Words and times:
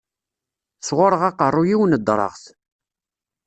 Sɣureɣ 0.87 1.21
aqerru-iw 1.29 1.81
nedreɣ-t. 1.85 2.43